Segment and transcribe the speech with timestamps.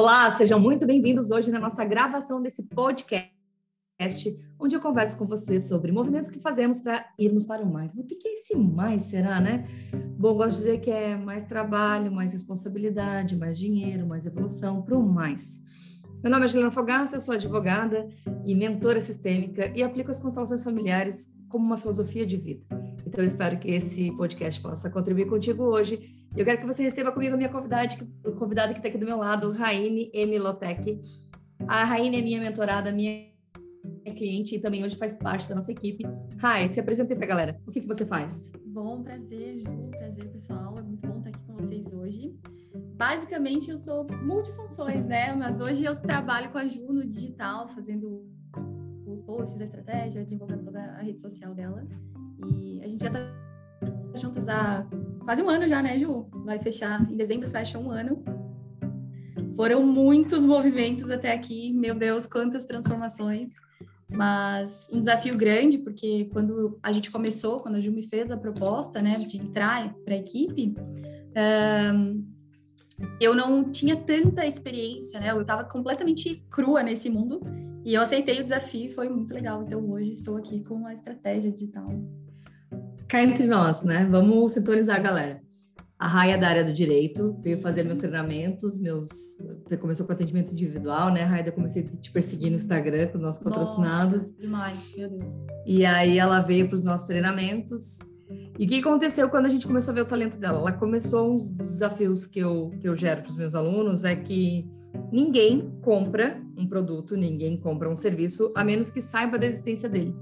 [0.00, 3.28] Olá, sejam muito bem-vindos hoje na nossa gravação desse podcast,
[4.56, 7.94] onde eu converso com você sobre movimentos que fazemos para irmos para o mais.
[7.94, 9.64] O que é esse mais, será, né?
[10.16, 14.96] Bom, gosto de dizer que é mais trabalho, mais responsabilidade, mais dinheiro, mais evolução, para
[14.96, 15.58] o mais.
[16.22, 18.08] Meu nome é Juliana Fogaça, eu sou advogada
[18.46, 22.62] e mentora sistêmica e aplico as constelações familiares como uma filosofia de vida.
[23.04, 26.17] Então, eu espero que esse podcast possa contribuir contigo hoje.
[26.38, 27.88] Eu quero que você receba comigo a minha convidada,
[28.72, 30.38] que está aqui do meu lado, Raine M.
[30.38, 31.02] Lotec.
[31.66, 33.26] A Raine é minha mentorada, minha
[34.16, 36.04] cliente e também hoje faz parte da nossa equipe.
[36.38, 37.60] Rai, se apresente para a galera.
[37.66, 38.52] O que, que você faz?
[38.66, 39.90] Bom, prazer, Ju.
[39.90, 40.76] Prazer, pessoal.
[40.78, 42.32] É muito bom estar aqui com vocês hoje.
[42.94, 45.34] Basicamente, eu sou multifunções, né?
[45.34, 48.24] Mas hoje eu trabalho com a Ju no digital, fazendo
[49.08, 51.84] os posts, a estratégia, desenvolvendo toda a rede social dela.
[52.46, 53.20] E a gente já está
[54.14, 54.86] juntas há
[55.28, 56.26] quase um ano já, né, Ju?
[56.32, 58.24] Vai fechar, em dezembro fecha um ano.
[59.54, 63.52] Foram muitos movimentos até aqui, meu Deus, quantas transformações.
[64.10, 68.38] Mas um desafio grande, porque quando a gente começou, quando a Ju me fez a
[68.38, 70.74] proposta, né, de entrar para a equipe,
[71.94, 72.26] um,
[73.20, 75.32] eu não tinha tanta experiência, né?
[75.32, 77.42] Eu estava completamente crua nesse mundo
[77.84, 79.62] e eu aceitei o desafio foi muito legal.
[79.62, 81.90] Então hoje estou aqui com a estratégia digital
[83.08, 84.06] cá entre nós, né?
[84.10, 85.42] Vamos sintonizar a galera.
[85.98, 89.08] A Raia da área do direito, veio fazer meus treinamentos, meus.
[89.80, 91.24] Começou com atendimento individual, né?
[91.24, 94.30] Raia, eu comecei a te perseguir no Instagram com os nossos patrocinados.
[94.30, 95.32] Nossa, demais, meu Deus.
[95.66, 97.98] E aí ela veio para os nossos treinamentos.
[98.56, 100.58] E o que aconteceu quando a gente começou a ver o talento dela?
[100.58, 104.70] Ela começou uns desafios que eu, que eu gero para os meus alunos é que
[105.10, 110.14] ninguém compra um produto, ninguém compra um serviço, a menos que saiba da existência dele.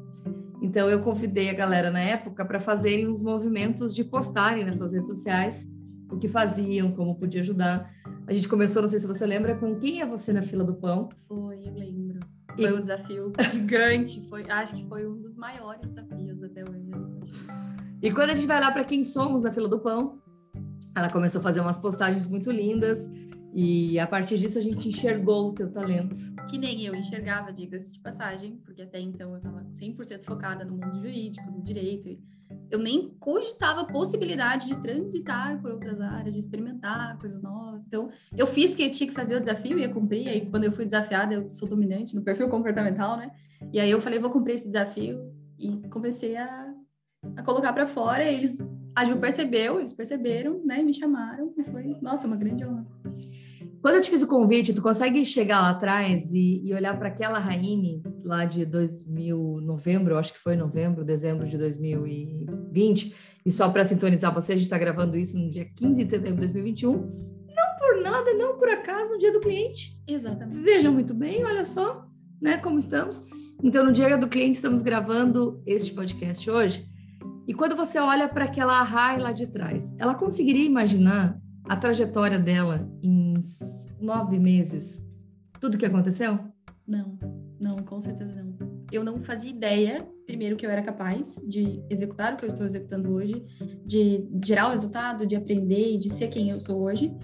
[0.60, 4.92] Então eu convidei a galera na época para fazerem uns movimentos de postarem nas suas
[4.92, 5.66] redes sociais
[6.10, 7.90] o que faziam, como podia ajudar.
[8.26, 10.74] A gente começou, não sei se você lembra, com quem é você na fila do
[10.74, 11.08] pão?
[11.28, 12.20] Foi, eu lembro.
[12.54, 12.72] Foi e...
[12.72, 16.90] um desafio gigante, foi, acho que foi um dos maiores desafios até hoje.
[18.02, 20.20] E quando a gente vai lá para quem somos na fila do pão,
[20.96, 23.06] ela começou a fazer umas postagens muito lindas
[23.58, 26.14] e a partir disso a gente enxergou o teu talento.
[26.46, 30.76] Que nem eu enxergava, diga-se de passagem, porque até então eu estava 100% focada no
[30.76, 32.18] mundo jurídico, no direito.
[32.70, 37.86] Eu nem cogitava a possibilidade de transitar por outras áreas, de experimentar coisas novas.
[37.86, 40.28] Então, eu fiz porque tinha que fazer o desafio, ia cumprir.
[40.28, 43.30] Aí, quando eu fui desafiada, eu sou dominante no perfil comportamental, né?
[43.72, 45.32] E aí eu falei, vou cumprir esse desafio.
[45.58, 46.74] E comecei a,
[47.34, 48.22] a colocar para fora.
[48.22, 48.58] E eles,
[48.94, 50.82] a Ju percebeu, eles perceberam, né?
[50.82, 51.54] E me chamaram.
[51.56, 52.95] E foi, nossa, uma grande honra.
[53.80, 57.08] Quando eu te fiz o convite, tu consegue chegar lá atrás e, e olhar para
[57.08, 63.14] aquela Raine lá de 2000, novembro, acho que foi novembro, dezembro de 2020,
[63.44, 66.44] e só para sintonizar você, a gente está gravando isso no dia 15 de setembro
[66.44, 66.92] de 2021.
[66.92, 70.02] Não por nada, não por acaso, no dia do cliente.
[70.06, 70.60] Exatamente.
[70.60, 72.06] Vejam muito bem, olha só,
[72.40, 73.26] né, como estamos.
[73.62, 76.86] Então, no dia do cliente, estamos gravando este podcast hoje.
[77.46, 82.38] E quando você olha para aquela Rai lá de trás, ela conseguiria imaginar a trajetória
[82.38, 83.25] dela em
[84.00, 85.04] nove meses,
[85.60, 86.38] tudo que aconteceu?
[86.86, 87.18] Não,
[87.60, 88.56] não, com certeza não.
[88.92, 92.64] Eu não fazia ideia, primeiro, que eu era capaz de executar o que eu estou
[92.64, 93.44] executando hoje,
[93.84, 97.16] de gerar o resultado, de aprender e de ser quem eu sou hoje.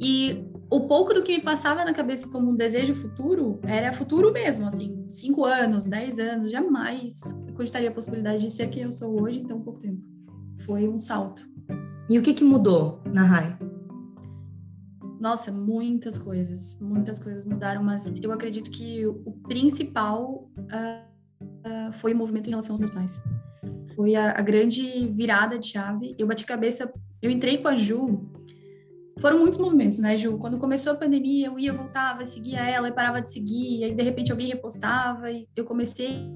[0.00, 4.32] E o pouco do que me passava na cabeça como um desejo futuro era futuro
[4.32, 7.20] mesmo, assim, cinco anos, dez anos, jamais
[7.54, 10.00] cogitaria a possibilidade de ser quem eu sou hoje em tão pouco tempo.
[10.60, 11.48] Foi um salto.
[12.08, 13.69] E o que, que mudou na RAI?
[15.20, 22.14] Nossa, muitas coisas, muitas coisas mudaram, mas eu acredito que o principal uh, uh, foi
[22.14, 23.22] o movimento em relação aos meus pais.
[23.94, 26.14] Foi a, a, grande virada de chave.
[26.18, 28.30] Eu bati cabeça, eu entrei com a Ju.
[29.20, 30.38] Foram muitos movimentos, né, Ju?
[30.38, 33.94] Quando começou a pandemia, eu ia, voltava, seguia ela e parava de seguir, e aí
[33.94, 36.32] de repente alguém repostava, e eu comecei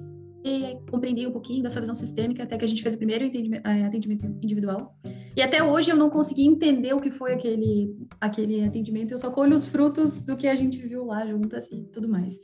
[0.90, 4.26] compreendi um pouquinho dessa visão sistêmica até que a gente fez o primeiro eh, atendimento
[4.42, 4.94] individual.
[5.36, 9.30] E até hoje eu não consegui entender o que foi aquele, aquele atendimento, eu só
[9.30, 12.38] colho os frutos do que a gente viu lá juntas e tudo mais.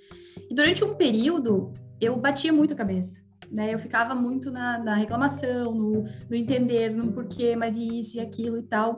[0.50, 3.20] E durante um período, eu batia muito a cabeça.
[3.50, 8.20] Né, eu ficava muito na, na reclamação, no, no, entender, no porquê, mas isso e
[8.20, 8.96] aquilo e tal.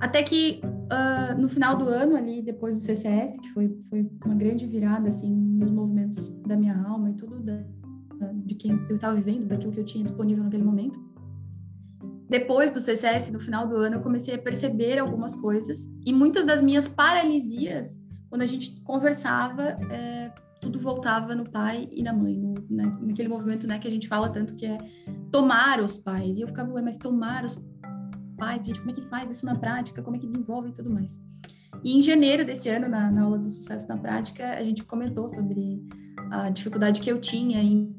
[0.00, 4.36] Até que uh, no final do ano, ali, depois do CCS, que foi, foi uma
[4.36, 7.64] grande virada, assim, nos movimentos da minha alma e tudo, da,
[8.32, 11.03] de quem eu estava vivendo, daquilo que eu tinha disponível naquele momento.
[12.28, 16.46] Depois do CCS, no final do ano, eu comecei a perceber algumas coisas e muitas
[16.46, 18.00] das minhas paralisias,
[18.30, 23.28] quando a gente conversava, é, tudo voltava no pai e na mãe, no, né, naquele
[23.28, 24.78] movimento né, que a gente fala tanto que é
[25.30, 26.38] tomar os pais.
[26.38, 27.62] E eu ficava, ué, mas tomar os
[28.38, 30.02] pais, gente, como é que faz isso na prática?
[30.02, 31.20] Como é que desenvolve e tudo mais?
[31.84, 35.28] E em janeiro desse ano, na, na aula do sucesso na prática, a gente comentou
[35.28, 35.82] sobre
[36.30, 37.94] a dificuldade que eu tinha em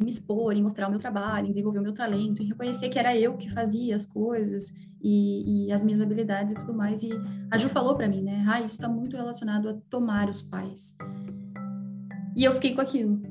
[0.00, 2.98] me expor, em mostrar o meu trabalho, em desenvolver o meu talento, em reconhecer que
[2.98, 7.02] era eu que fazia as coisas e, e as minhas habilidades e tudo mais.
[7.02, 7.10] E
[7.50, 8.44] a Ju falou para mim, né?
[8.48, 10.96] Ah, isso está muito relacionado a tomar os pais.
[12.36, 13.22] E eu fiquei com aquilo.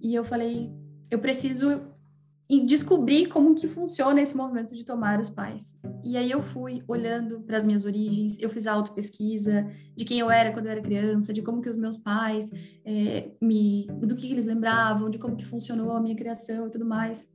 [0.00, 0.70] E eu falei,
[1.10, 1.82] eu preciso
[2.64, 5.78] descobrir como que funciona esse movimento de tomar os pais.
[6.02, 10.30] E aí eu fui olhando para as minhas origens, eu fiz auto-pesquisa de quem eu
[10.30, 12.50] era quando eu era criança, de como que os meus pais
[12.84, 16.86] é, me, do que eles lembravam, de como que funcionou a minha criação e tudo
[16.86, 17.30] mais.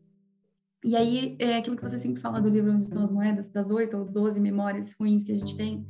[0.83, 3.71] E aí é aquilo que você sempre fala do livro Onde Estão as Moedas, das
[3.71, 5.85] oito ou doze memórias ruins que a gente tem.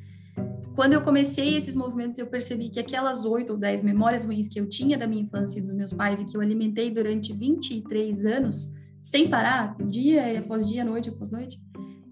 [0.75, 4.59] Quando eu comecei esses movimentos, eu percebi que aquelas oito ou dez memórias ruins que
[4.59, 8.25] eu tinha da minha infância e dos meus pais e que eu alimentei durante 23
[8.25, 11.61] anos, sem parar, dia após dia, noite após noite,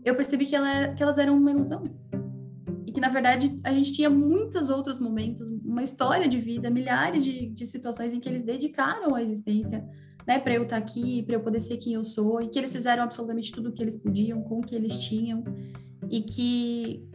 [0.03, 1.81] eu percebi que, ela, que elas eram uma ilusão.
[2.85, 7.23] E que, na verdade, a gente tinha muitos outros momentos, uma história de vida, milhares
[7.23, 9.87] de, de situações em que eles dedicaram a existência
[10.27, 12.73] né, para eu estar aqui, para eu poder ser quem eu sou, e que eles
[12.73, 15.43] fizeram absolutamente tudo o que eles podiam, com o que eles tinham,
[16.09, 17.07] e que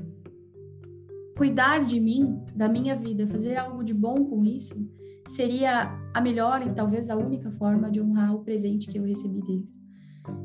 [1.37, 4.90] cuidar de mim, da minha vida, fazer algo de bom com isso,
[5.26, 9.40] seria a melhor e talvez a única forma de honrar o presente que eu recebi
[9.40, 9.81] deles.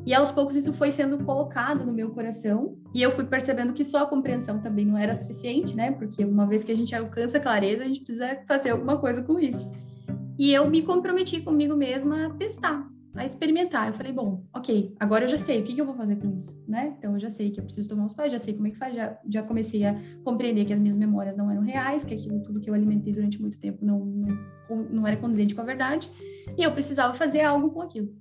[0.06, 3.84] E aos poucos isso foi sendo colocado no meu coração, e eu fui percebendo que
[3.84, 5.92] só a compreensão também não era suficiente, né?
[5.92, 9.22] Porque uma vez que a gente alcança a clareza, a gente precisa fazer alguma coisa
[9.22, 9.72] com isso.
[10.38, 13.88] E eu me comprometi comigo mesma a testar, a experimentar.
[13.88, 16.34] Eu falei, bom, ok, agora eu já sei o que, que eu vou fazer com
[16.34, 16.96] isso, né?
[16.98, 18.78] Então eu já sei que eu preciso tomar os pais, já sei como é que
[18.78, 22.42] faz, já, já comecei a compreender que as minhas memórias não eram reais, que aquilo
[22.42, 26.10] tudo que eu alimentei durante muito tempo não, não, não era condizente com a verdade,
[26.58, 28.16] e eu precisava fazer algo com aquilo.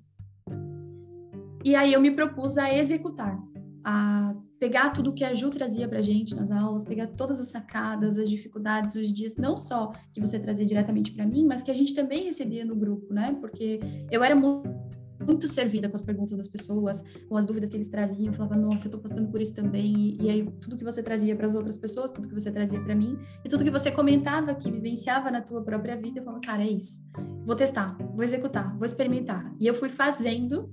[1.64, 3.38] E aí eu me propus a executar,
[3.84, 8.18] a pegar tudo que a Ju trazia para gente nas aulas, pegar todas as sacadas,
[8.18, 11.74] as dificuldades, os dias, não só que você trazia diretamente para mim, mas que a
[11.74, 13.34] gente também recebia no grupo, né?
[13.40, 13.80] Porque
[14.10, 18.26] eu era muito servida com as perguntas das pessoas, com as dúvidas que eles traziam.
[18.26, 20.18] Eu falava, nossa, eu tô passando por isso também.
[20.20, 22.94] E, aí, tudo que você trazia para as outras pessoas, tudo que você trazia para
[22.94, 26.62] mim, e tudo que você comentava, que vivenciava na tua própria vida, eu falava, cara,
[26.62, 27.02] é isso.
[27.46, 29.54] Vou testar, vou executar, vou experimentar.
[29.58, 30.70] E eu fui fazendo.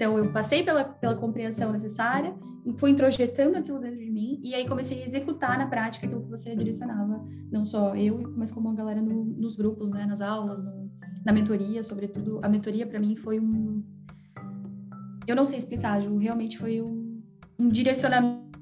[0.00, 2.34] Então, eu passei pela, pela compreensão necessária,
[2.78, 6.30] fui introjetando aquilo dentro de mim e aí comecei a executar na prática aquilo que
[6.30, 10.64] você direcionava, não só eu, mas como a galera no, nos grupos, né, nas aulas,
[10.64, 10.90] no,
[11.22, 12.40] na mentoria, sobretudo.
[12.42, 13.84] A mentoria para mim foi um
[15.26, 17.22] eu não sei explicar, Ju, realmente foi um,
[17.58, 18.58] um direcionamento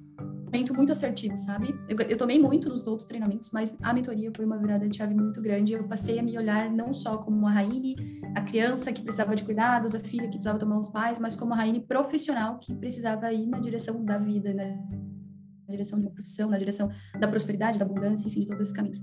[0.74, 1.74] muito assertivo, sabe?
[1.88, 5.14] Eu, eu, tomei muito nos outros treinamentos, mas a mentoria foi uma virada de chave
[5.14, 5.72] muito grande.
[5.72, 7.96] Eu passei a me olhar não só como uma Raine,
[8.34, 11.52] a criança que precisava de cuidados, a filha que precisava tomar os pais, mas como
[11.52, 16.48] a Raine profissional que precisava ir na direção da vida, na direção de uma profissão,
[16.48, 19.02] na direção da prosperidade, da abundância, enfim, de todos esses caminhos.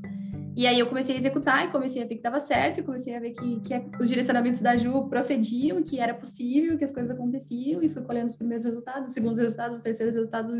[0.57, 3.19] E aí eu comecei a executar e comecei a ver que dava certo, comecei a
[3.19, 7.83] ver que, que os direcionamentos da Ju procediam, que era possível, que as coisas aconteciam,
[7.83, 10.56] e fui colhendo os primeiros resultados, os segundos resultados, os terceiros resultados,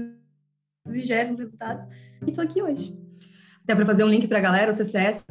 [0.86, 1.86] vigésimos resultados,
[2.26, 2.98] e estou aqui hoje.
[3.64, 5.26] Até para fazer um link para a galera, o CCS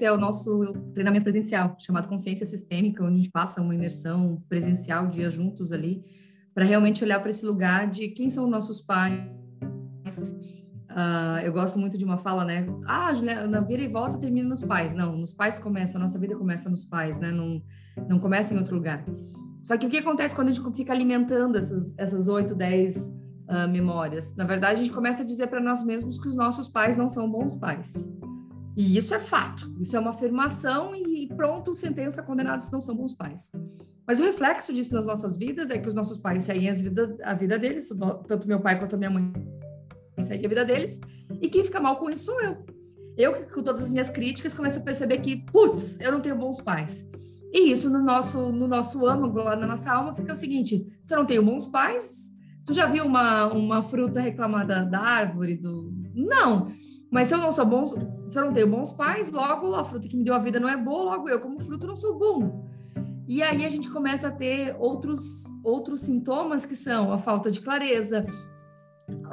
[0.00, 5.06] é o nosso treinamento presencial, chamado Consciência Sistêmica, onde a gente passa uma imersão presencial,
[5.06, 6.04] dias juntos ali,
[6.54, 9.30] para realmente olhar para esse lugar de quem são nossos pais.
[10.90, 12.66] Uh, eu gosto muito de uma fala, né?
[12.86, 13.12] Ah,
[13.48, 14.92] na vira e volta termina nos pais.
[14.92, 17.30] Não, nos pais começa, a nossa vida começa nos pais, né?
[17.30, 17.62] Não,
[18.08, 19.04] não começa em outro lugar.
[19.62, 23.68] Só que o que acontece quando a gente fica alimentando essas, essas 8, 10 uh,
[23.68, 24.36] memórias.
[24.36, 27.08] Na verdade, a gente começa a dizer para nós mesmos que os nossos pais não
[27.08, 28.12] são bons pais.
[28.76, 33.14] E isso é fato, isso é uma afirmação e pronto, sentença, condenados não são bons
[33.14, 33.50] pais.
[34.06, 37.16] Mas o reflexo disso nas nossas vidas é que os nossos pais seguem as vida,
[37.22, 37.90] a vida deles,
[38.26, 39.30] tanto meu pai quanto minha mãe
[40.20, 41.00] seguem a vida deles,
[41.40, 42.64] e quem fica mal com isso sou eu.
[43.16, 46.60] Eu, com todas as minhas críticas, começo a perceber que, putz, eu não tenho bons
[46.60, 47.04] pais.
[47.52, 51.12] E isso no nosso, no nosso âmago, lá na nossa alma, fica o seguinte: se
[51.12, 52.31] eu não tenho bons pais,
[52.64, 55.56] Tu já viu uma, uma fruta reclamada da árvore?
[55.56, 55.92] Do...
[56.14, 56.72] Não.
[57.10, 60.08] Mas se eu não sou bom, se eu não tenho bons pais, logo a fruta
[60.08, 62.70] que me deu a vida não é boa, logo eu, como fruto, não sou bom.
[63.28, 67.60] E aí a gente começa a ter outros, outros sintomas que são a falta de
[67.60, 68.26] clareza,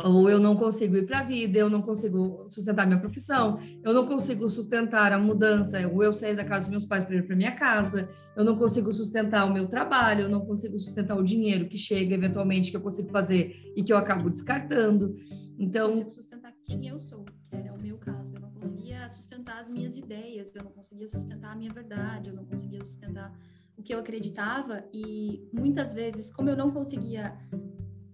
[0.04, 3.94] ou eu não consigo ir para a vida, eu não consigo sustentar minha profissão, eu
[3.94, 7.26] não consigo sustentar a mudança, ou eu sair da casa dos meus pais para ir
[7.26, 11.24] para minha casa, eu não consigo sustentar o meu trabalho, eu não consigo sustentar o
[11.24, 15.16] dinheiro que chega eventualmente que eu consigo fazer e que eu acabo descartando.
[15.58, 18.34] Então, eu consigo sustentar quem eu sou, que era o meu caso.
[18.34, 22.36] Eu não conseguia sustentar as minhas ideias, eu não conseguia sustentar a minha verdade, eu
[22.36, 23.34] não conseguia sustentar
[23.78, 27.38] o que eu acreditava e muitas vezes, como eu não conseguia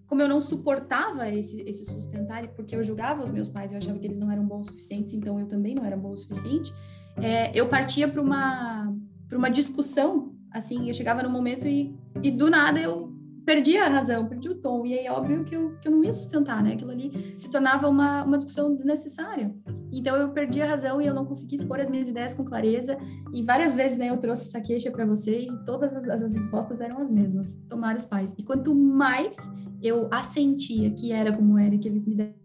[0.08, 3.98] como eu não suportava esse, esse sustentar, porque eu julgava os meus pais, eu achava
[3.98, 6.74] que eles não eram bons o suficientes, então eu também não era bom o suficiente,
[7.18, 8.94] é, eu partia para uma,
[9.32, 13.14] uma discussão, assim, eu chegava no momento e, e do nada eu
[13.46, 16.12] perdi a razão, perdi o tom, e aí óbvio que eu, que eu não ia
[16.12, 16.74] sustentar, né?
[16.74, 19.54] Aquilo ali se tornava uma, uma discussão desnecessária.
[19.96, 22.98] Então eu perdi a razão e eu não consegui expor as minhas ideias com clareza,
[23.34, 26.82] e várias vezes, né, eu trouxe essa queixa para vocês, e todas as, as respostas
[26.82, 28.34] eram as mesmas, tomar os pais.
[28.38, 29.38] E quanto mais
[29.82, 32.36] eu assentia que era como era, que eles me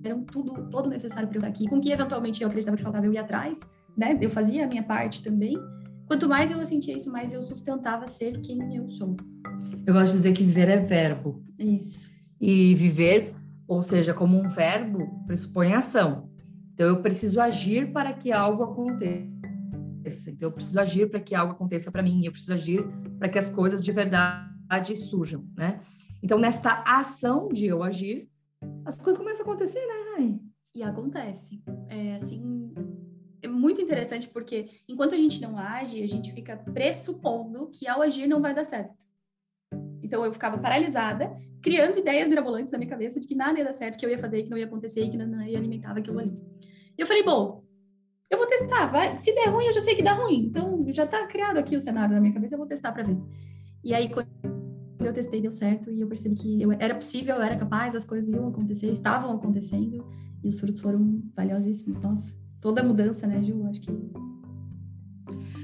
[0.00, 3.06] deram tudo, todo necessário para eu estar aqui, com que eventualmente eu acreditava que faltava
[3.06, 3.58] eu ir atrás,
[3.96, 4.16] né?
[4.20, 5.56] Eu fazia a minha parte também.
[6.06, 9.16] Quanto mais eu assentia isso, mais eu sustentava ser quem eu sou.
[9.86, 11.42] Eu gosto de dizer que viver é verbo.
[11.58, 12.10] Isso.
[12.40, 13.34] E viver,
[13.66, 16.27] ou seja, como um verbo, pressupõe ação.
[16.78, 20.30] Então, eu preciso agir para que algo aconteça.
[20.30, 22.24] Então, eu preciso agir para que algo aconteça para mim.
[22.24, 22.86] Eu preciso agir
[23.18, 25.80] para que as coisas de verdade surjam, né?
[26.22, 28.30] Então, nesta ação de eu agir,
[28.84, 30.40] as coisas começam a acontecer, né, Rai?
[30.72, 31.60] E acontece.
[31.88, 32.72] É assim,
[33.42, 38.02] é muito interessante porque enquanto a gente não age, a gente fica pressupondo que ao
[38.02, 38.94] agir não vai dar certo.
[40.02, 43.72] Então eu ficava paralisada, criando ideias mirabolantes na minha cabeça de que nada ia dar
[43.72, 46.32] certo, que eu ia fazer, que não ia acontecer, que não ia alimentava aquilo ali.
[46.96, 47.64] E eu falei, bom,
[48.30, 49.16] eu vou testar, vai.
[49.18, 50.46] Se der ruim, eu já sei que dá ruim.
[50.46, 53.16] Então já tá criado aqui o cenário na minha cabeça, eu vou testar para ver.
[53.82, 54.28] E aí quando
[55.00, 58.04] eu testei, deu certo e eu percebi que eu era possível, eu era capaz, as
[58.04, 60.04] coisas iam acontecer, estavam acontecendo
[60.42, 62.00] e os frutos foram valiosíssimos.
[62.00, 63.66] Nossa, toda mudança, né, Ju?
[63.68, 63.90] Acho que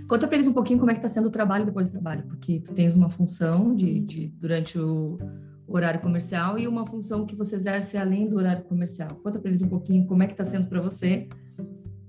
[0.09, 2.25] Conta para eles um pouquinho como é que está sendo o trabalho depois do trabalho,
[2.27, 5.19] porque tu tens uma função de, de durante o
[5.67, 9.09] horário comercial e uma função que você exerce além do horário comercial.
[9.23, 11.29] Conta para eles um pouquinho como é que está sendo para você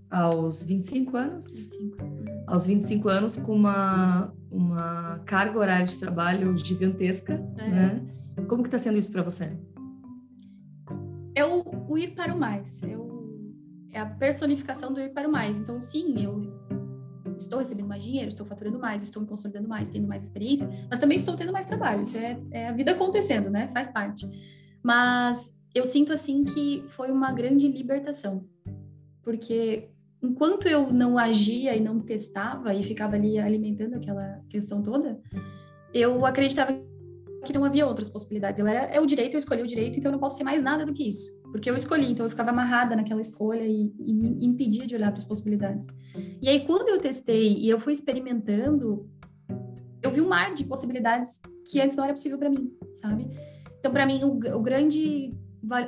[0.09, 1.45] aos 25 anos?
[1.45, 1.97] 25.
[2.47, 7.69] Aos 25 anos com uma, uma carga horária de trabalho gigantesca, é.
[7.69, 8.01] né?
[8.47, 9.51] Como que está sendo isso para você?
[11.33, 13.53] É o, o, ir para o mais, é, o,
[13.91, 15.59] é a personificação do ir para o mais.
[15.59, 16.54] Então, sim, eu
[17.37, 20.99] estou recebendo mais dinheiro, estou faturando mais, estou me consolidando mais, tendo mais experiência, mas
[20.99, 22.01] também estou tendo mais trabalho.
[22.01, 23.69] Isso é, é a vida acontecendo, né?
[23.73, 24.27] Faz parte.
[24.83, 28.45] Mas eu sinto assim que foi uma grande libertação,
[29.21, 29.89] porque
[30.21, 35.19] enquanto eu não agia e não testava e ficava ali alimentando aquela questão toda,
[35.93, 36.73] eu acreditava
[37.45, 38.59] que não havia outras possibilidades.
[38.59, 40.61] Eu era é o direito, eu escolhi o direito, então eu não posso ser mais
[40.61, 44.13] nada do que isso, porque eu escolhi, então eu ficava amarrada naquela escolha e, e
[44.13, 45.87] me impedia de olhar para as possibilidades.
[46.41, 49.09] E aí quando eu testei e eu fui experimentando,
[50.01, 53.29] eu vi um mar de possibilidades que antes não era possível para mim, sabe?
[53.79, 55.33] Então para mim o, o grande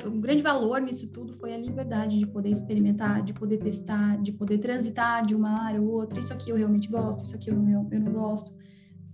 [0.04, 4.32] o grande valor nisso tudo foi a liberdade de poder experimentar, de poder testar, de
[4.32, 6.18] poder transitar de uma área ou outra.
[6.18, 8.52] Isso aqui eu realmente gosto, isso aqui eu não, eu não gosto.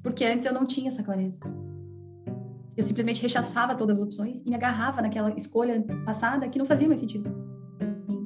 [0.02, 1.40] Porque antes eu não tinha essa clareza.
[2.76, 6.88] Eu simplesmente rechaçava todas as opções e me agarrava naquela escolha passada que não fazia
[6.88, 7.54] mais sentido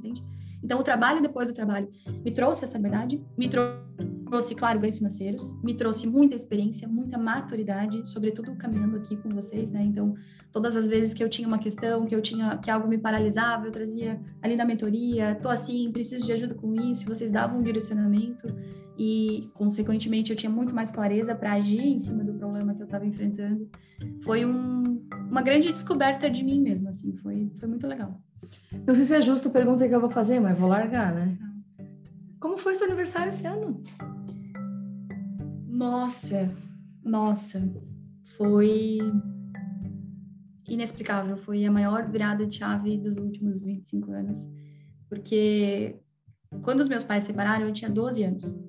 [0.08, 0.22] entende?
[0.62, 1.88] Então, o trabalho depois do trabalho
[2.24, 8.02] me trouxe essa liberdade, me trouxe, claro, ganhos financeiros, me trouxe muita experiência, muita maturidade,
[8.10, 9.82] sobretudo caminhando aqui com vocês, né?
[9.82, 10.14] Então,
[10.52, 13.66] todas as vezes que eu tinha uma questão, que eu tinha que algo me paralisava,
[13.66, 17.62] eu trazia ali na mentoria, tô assim, preciso de ajuda com isso, vocês davam um
[17.62, 18.46] direcionamento
[18.98, 22.86] e, consequentemente, eu tinha muito mais clareza para agir em cima do problema que eu
[22.86, 23.70] estava enfrentando.
[24.22, 28.20] Foi um, uma grande descoberta de mim mesma, assim, foi, foi muito legal.
[28.84, 31.38] Não sei se é justo a pergunta que eu vou fazer, mas vou largar, né?
[32.40, 33.82] Como foi seu aniversário esse ano?
[35.68, 36.48] Nossa,
[37.04, 37.72] nossa,
[38.36, 38.98] foi
[40.66, 41.36] inexplicável.
[41.36, 44.38] Foi a maior virada de chave dos últimos 25 anos.
[45.08, 46.00] Porque
[46.62, 48.67] quando os meus pais se separaram, eu tinha 12 anos.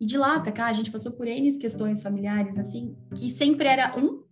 [0.00, 3.66] E de lá para cá, a gente passou por N questões familiares, assim, que sempre
[3.66, 4.22] era um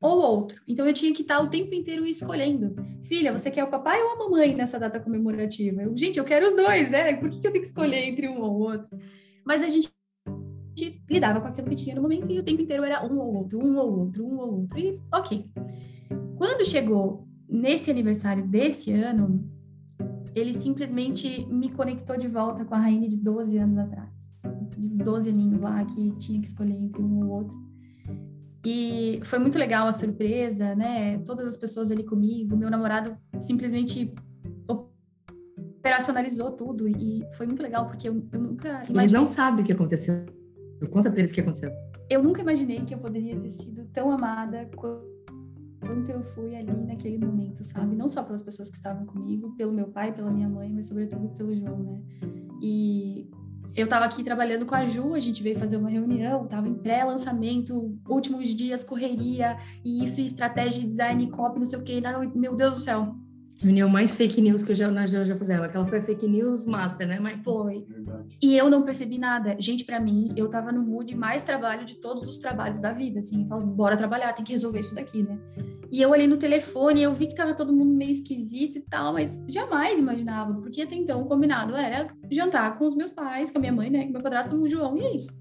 [0.00, 0.60] ou outro.
[0.66, 2.76] Então eu tinha que estar o tempo inteiro escolhendo.
[3.02, 5.82] Filha, você quer o papai ou a mamãe nessa data comemorativa?
[5.82, 7.16] Eu, gente, eu quero os dois, né?
[7.16, 8.96] Por que, que eu tenho que escolher entre um ou outro?
[9.44, 9.92] Mas a gente
[11.10, 13.58] lidava com aquilo que tinha no momento e o tempo inteiro era um ou outro,
[13.58, 14.78] um ou outro, um ou outro.
[14.78, 15.50] E ok.
[16.36, 19.50] Quando chegou nesse aniversário desse ano,
[20.32, 24.17] ele simplesmente me conectou de volta com a Rainha de 12 anos atrás
[24.78, 27.68] de 12 aninhos lá que tinha que escolher entre um ou outro.
[28.64, 31.18] E foi muito legal a surpresa, né?
[31.18, 34.12] Todas as pessoas ali comigo, meu namorado simplesmente
[35.78, 39.02] operacionalizou tudo e foi muito legal porque eu, eu nunca imaginei...
[39.02, 40.26] Eles não sabem o que aconteceu.
[40.90, 41.72] Conta para eles o que aconteceu.
[42.10, 47.18] Eu nunca imaginei que eu poderia ter sido tão amada quanto eu fui ali naquele
[47.18, 47.96] momento, sabe?
[47.96, 51.28] Não só pelas pessoas que estavam comigo, pelo meu pai, pela minha mãe, mas sobretudo
[51.30, 52.02] pelo João, né?
[52.62, 53.30] E
[53.78, 56.74] eu estava aqui trabalhando com a Ju, a gente veio fazer uma reunião, estava em
[56.74, 62.02] pré-lançamento, últimos dias, correria, e isso, estratégia, design, copy, não sei o quê.
[62.34, 63.14] Meu Deus do céu.
[63.60, 65.50] Reunião mais fake news que eu já, já, já fiz.
[65.50, 67.18] Aquela foi a fake news master, né?
[67.18, 67.36] Mas...
[67.42, 67.84] Foi.
[67.88, 68.38] Verdade.
[68.42, 69.56] E eu não percebi nada.
[69.58, 73.18] Gente, para mim, eu tava no mood mais trabalho de todos os trabalhos da vida,
[73.18, 73.42] assim.
[73.42, 75.38] Eu falo, bora trabalhar, tem que resolver isso daqui, né?
[75.90, 79.14] E eu olhei no telefone, eu vi que tava todo mundo meio esquisito e tal,
[79.14, 83.56] mas jamais imaginava, porque até então o combinado era jantar com os meus pais, com
[83.56, 85.32] a minha mãe, né, com meu padrasto, o João, e é isso.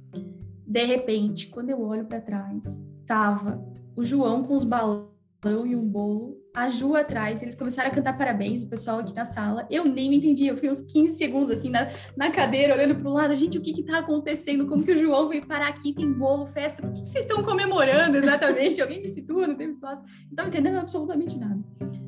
[0.65, 3.62] De repente, quando eu olho para trás, tava
[3.95, 8.17] o João com os balões e um bolo a Ju atrás, eles começaram a cantar
[8.17, 9.67] parabéns, o pessoal aqui na sala.
[9.69, 11.87] Eu nem me entendi, eu fiquei uns 15 segundos assim na,
[12.17, 13.35] na cadeira, olhando para o lado.
[13.35, 14.65] Gente, o que que tá acontecendo?
[14.65, 15.93] Como que o João veio parar aqui?
[15.93, 16.81] Tem bolo, festa?
[16.81, 18.81] O que, que vocês estão comemorando exatamente?
[18.81, 20.01] Alguém me situa, não tem espaço.
[20.01, 21.63] Não estava entendendo absolutamente nada.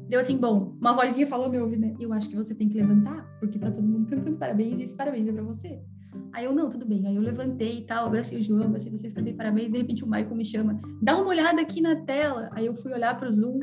[0.08, 1.94] Deu assim, bom, uma vozinha falou meu ouvido, né?
[2.00, 4.98] Eu acho que você tem que levantar, porque tá todo mundo cantando parabéns e esse
[4.98, 5.80] parabéns é para você.
[6.34, 7.06] Aí eu, não, tudo bem.
[7.06, 9.72] Aí eu levantei e tal, abracei o João, abracei vocês, cantei parabéns.
[9.72, 12.50] De repente o Michael me chama, dá uma olhada aqui na tela.
[12.54, 13.60] Aí eu fui olhar pro Zoom,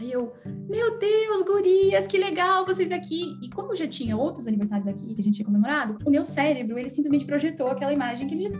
[0.00, 0.32] Aí eu,
[0.66, 3.38] meu Deus, gurias, que legal vocês aqui.
[3.42, 6.78] E como já tinha outros aniversários aqui que a gente tinha comemorado, o meu cérebro,
[6.78, 8.50] ele simplesmente projetou aquela imagem que ele já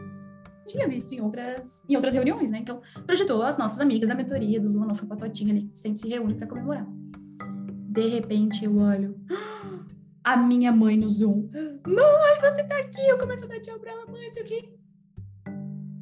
[0.67, 2.59] tinha visto em outras, em outras reuniões, né?
[2.59, 5.99] Então, projetou as nossas amigas da mentoria do Zoom, a nossa patotinha ali, que sempre
[5.99, 6.87] se reúne para comemorar.
[7.89, 9.19] De repente, eu olho
[10.23, 11.49] a minha mãe no Zoom.
[11.87, 13.01] Mãe, você tá aqui!
[13.09, 14.75] Eu começo a dar tchau pra ela, mãe, isso aqui.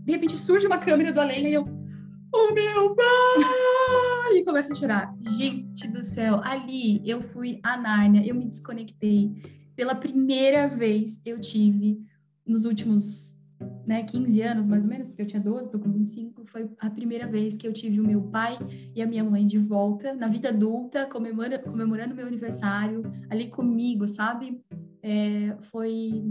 [0.04, 4.17] De repente surge uma câmera do além e eu, o meu pai!
[4.32, 5.14] E começa a chorar.
[5.20, 9.30] Gente do céu, ali eu fui a Nárnia, eu me desconectei.
[9.74, 11.98] Pela primeira vez eu tive,
[12.46, 13.38] nos últimos
[13.86, 16.90] né, 15 anos mais ou menos, porque eu tinha 12, tô com 25, foi a
[16.90, 18.58] primeira vez que eu tive o meu pai
[18.94, 24.06] e a minha mãe de volta, na vida adulta, comemorando, comemorando meu aniversário, ali comigo,
[24.06, 24.60] sabe?
[25.02, 26.22] É, foi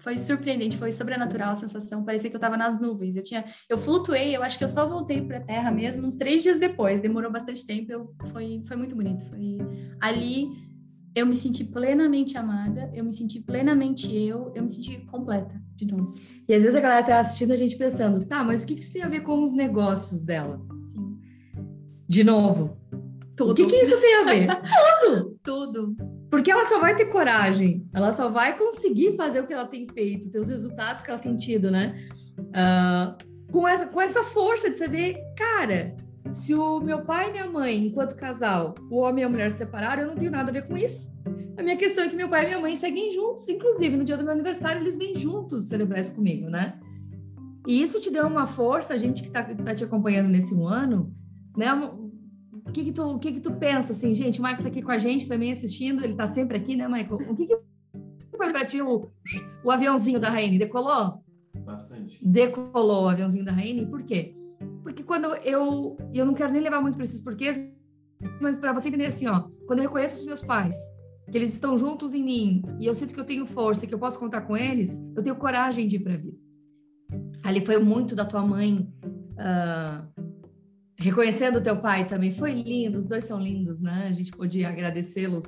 [0.00, 3.16] foi surpreendente, foi sobrenatural a sensação, parecia que eu estava nas nuvens.
[3.16, 6.16] Eu tinha, eu flutuei, eu acho que eu só voltei para a Terra mesmo uns
[6.16, 7.00] três dias depois.
[7.00, 9.22] Demorou bastante tempo, eu, foi, foi muito bonito.
[9.30, 9.58] Foi
[10.00, 10.70] ali
[11.14, 15.86] eu me senti plenamente amada, eu me senti plenamente eu, eu me senti completa de
[15.86, 16.12] novo.
[16.48, 18.92] E às vezes a galera tá assistindo a gente pensando, tá, mas o que isso
[18.92, 20.60] tem a ver com os negócios dela?
[20.92, 21.18] Sim.
[22.08, 22.76] De novo,
[23.36, 23.50] tudo.
[23.50, 24.46] O que, que isso tem a ver?
[25.02, 25.38] Tudo!
[25.42, 26.19] Tudo.
[26.30, 29.86] Porque ela só vai ter coragem, ela só vai conseguir fazer o que ela tem
[29.88, 32.06] feito, ter os resultados que ela tem tido, né?
[32.38, 35.96] Uh, com, essa, com essa força de saber, cara,
[36.30, 39.58] se o meu pai e minha mãe, enquanto casal, o homem e a mulher se
[39.58, 41.08] separaram, eu não tenho nada a ver com isso.
[41.58, 44.16] A minha questão é que meu pai e minha mãe seguem juntos, inclusive no dia
[44.16, 46.78] do meu aniversário, eles vêm juntos celebrar isso comigo, né?
[47.66, 50.66] E isso te deu uma força, a gente que está tá te acompanhando nesse um
[50.66, 51.12] ano,
[51.56, 51.66] né?
[52.70, 54.80] O que que tu, o que que tu pensa, assim, gente, o Michael tá aqui
[54.80, 57.16] com a gente também assistindo, ele tá sempre aqui, né, Michael?
[57.28, 57.58] O que que
[58.36, 59.10] foi para ti o,
[59.64, 60.56] o aviãozinho da Raine?
[60.56, 61.20] Decolou?
[61.64, 62.24] Bastante.
[62.24, 64.36] Decolou o aviãozinho da Raine, por quê?
[64.84, 67.58] Porque quando eu, eu não quero nem levar muito para esses porquês,
[68.40, 70.76] mas para você entender assim, ó, quando eu reconheço os meus pais,
[71.28, 73.98] que eles estão juntos em mim, e eu sinto que eu tenho força, que eu
[73.98, 76.38] posso contar com eles, eu tenho coragem de ir para a vida.
[77.42, 78.88] Ali foi muito da tua mãe
[79.32, 80.19] uh,
[81.00, 82.30] reconhecendo o teu pai também.
[82.30, 84.08] Foi lindo, os dois são lindos, né?
[84.08, 85.46] A gente podia agradecê-los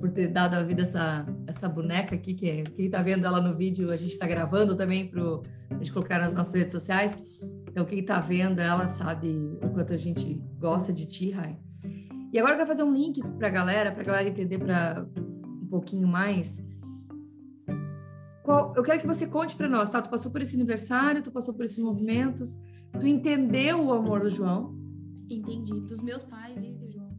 [0.00, 3.40] por ter dado a vida essa, essa boneca aqui, que é, quem tá vendo ela
[3.40, 5.22] no vídeo, a gente está gravando também para
[5.70, 7.18] a gente colocar nas nossas redes sociais.
[7.68, 9.28] Então, quem tá vendo ela sabe
[9.62, 11.56] o quanto a gente gosta de ti, Rai.
[12.32, 15.66] E agora para fazer um link para a galera, para a galera entender para um
[15.66, 16.64] pouquinho mais.
[18.42, 20.00] Qual, eu quero que você conte para nós, tá?
[20.00, 22.58] Tu passou por esse aniversário, tu passou por esses movimentos,
[22.98, 24.79] tu entendeu o amor do João,
[25.34, 25.80] Entendi.
[25.80, 27.10] Dos meus pais e do João.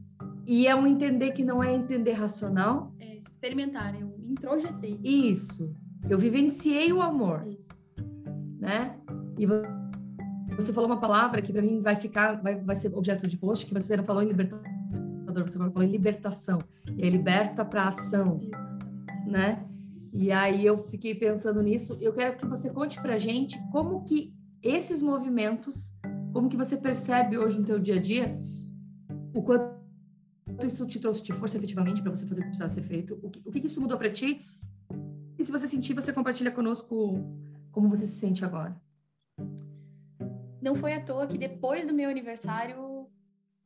[0.45, 2.93] E é um entender que não é entender racional?
[2.99, 4.99] É experimentar, eu introjetei.
[5.03, 5.75] Isso.
[6.09, 7.47] Eu vivenciei o amor.
[7.47, 7.81] Isso.
[8.59, 8.97] Né?
[9.37, 9.45] E
[10.55, 13.65] você falou uma palavra que para mim vai ficar, vai, vai ser objeto de post,
[13.65, 14.61] que você não falou em libertador,
[15.47, 16.59] você falou em libertação.
[16.97, 18.39] E aí liberta para ação.
[18.41, 19.29] Exatamente.
[19.29, 19.65] Né?
[20.13, 21.97] E aí eu fiquei pensando nisso.
[22.01, 25.95] Eu quero que você conte para gente como que esses movimentos
[26.31, 28.39] como que você percebe hoje no teu dia a dia
[29.35, 29.81] o quanto
[30.65, 33.19] isso te trouxe de força efetivamente para você fazer o que precisava ser feito?
[33.21, 34.45] O que, o que isso mudou para ti?
[35.37, 37.15] E se você sentir, você compartilha conosco
[37.71, 38.79] como você se sente agora.
[40.61, 43.07] Não foi à toa que depois do meu aniversário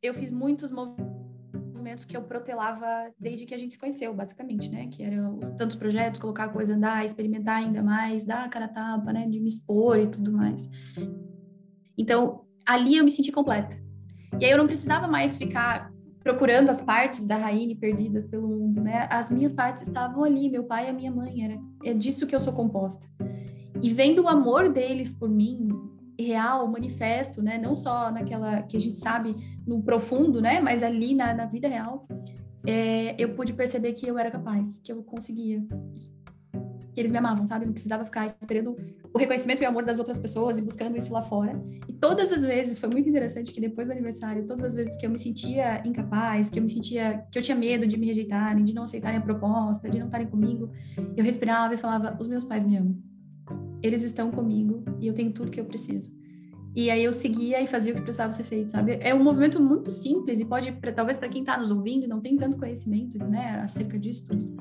[0.02, 4.88] eu fiz muitos movimentos que eu protelava desde que a gente se conheceu, basicamente, né?
[4.88, 8.70] Que eram tantos projetos, colocar a coisa andar, experimentar ainda mais, dar a cara a
[8.70, 9.28] tapa, né?
[9.28, 10.70] De me expor e tudo mais.
[11.98, 13.78] Então, ali eu me senti completa.
[14.40, 15.92] E aí eu não precisava mais ficar
[16.26, 19.08] procurando as partes da Raine perdidas pelo mundo, né?
[19.12, 22.36] As minhas partes estavam ali, meu pai e a minha mãe, era é disso que
[22.36, 23.08] eu sou composta.
[23.82, 25.70] E vendo o amor deles por mim,
[26.20, 27.58] real, manifesto, né?
[27.60, 29.36] Não só naquela que a gente sabe
[29.68, 30.60] no profundo, né?
[30.60, 32.08] Mas ali na, na vida real,
[32.66, 35.64] é, eu pude perceber que eu era capaz, que eu conseguia,
[36.94, 37.66] que eles me amavam, sabe?
[37.66, 38.76] Não precisava ficar esperando
[39.16, 41.58] o reconhecimento e o amor das outras pessoas e buscando isso lá fora.
[41.88, 45.06] E todas as vezes, foi muito interessante que depois do aniversário, todas as vezes que
[45.06, 48.66] eu me sentia incapaz, que eu me sentia, que eu tinha medo de me rejeitarem,
[48.66, 50.70] de não aceitarem a proposta, de não estarem comigo,
[51.16, 52.98] eu respirava e falava: os meus pais me amam.
[53.82, 56.14] Eles estão comigo e eu tenho tudo que eu preciso.
[56.76, 58.98] E aí eu seguia e fazia o que precisava ser feito, sabe?
[59.00, 62.36] É um movimento muito simples e pode, talvez para quem está nos ouvindo, não tem
[62.36, 64.58] tanto conhecimento, né, acerca disso tudo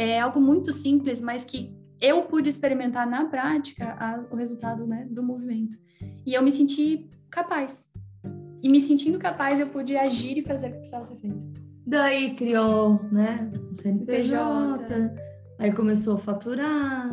[0.00, 5.06] é algo muito simples, mas que eu pude experimentar na prática a, o resultado né,
[5.10, 5.78] do movimento.
[6.26, 7.84] E eu me senti capaz.
[8.62, 11.44] E me sentindo capaz, eu pude agir e fazer o que precisava ser feito.
[11.86, 15.14] Daí criou, né, o CNPJ, PJ.
[15.58, 17.10] aí começou a faturar,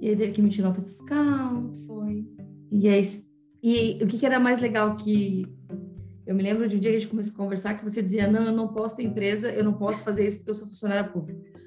[0.00, 1.62] e aí teve que emitir nota fiscal.
[1.86, 2.26] Foi.
[2.72, 3.02] E, aí,
[3.62, 5.46] e o que, que era mais legal que
[6.26, 8.26] eu me lembro de um dia que a gente começou a conversar que você dizia,
[8.26, 11.04] não, eu não posso ter empresa, eu não posso fazer isso porque eu sou funcionária
[11.04, 11.59] pública.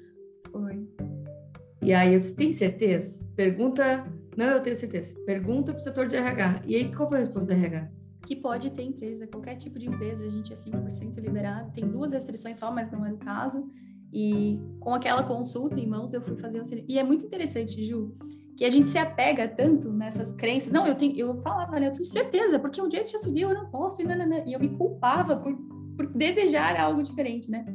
[1.84, 3.22] E aí eu disse, tem certeza?
[3.36, 5.14] Pergunta, não, eu tenho certeza.
[5.26, 6.62] Pergunta para o setor de RH.
[6.64, 7.90] E aí qual foi a resposta do RH?
[8.26, 11.70] Que pode ter empresa, qualquer tipo de empresa, a gente é 5% liberado.
[11.72, 13.70] Tem duas restrições só, mas não era o caso.
[14.10, 18.16] E com aquela consulta em mãos, eu fui fazer o E é muito interessante, Ju,
[18.56, 20.72] que a gente se apega tanto nessas crenças.
[20.72, 23.50] Não, eu tenho, eu falava, né, eu tenho certeza, porque um dia já se viu,
[23.50, 24.46] eu não posso, e, não, não, não.
[24.46, 25.54] e eu me culpava por,
[25.94, 27.66] por desejar algo diferente, né?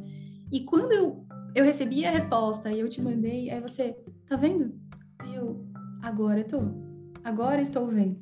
[0.50, 3.96] E quando eu eu recebi a resposta e eu te mandei, aí você,
[4.28, 4.72] tá vendo?
[5.18, 5.66] Aí eu,
[6.02, 6.62] agora eu tô,
[7.24, 8.20] agora estou vendo.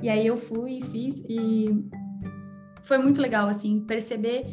[0.00, 1.68] E aí eu fui e fiz e
[2.82, 4.46] foi muito legal, assim, perceber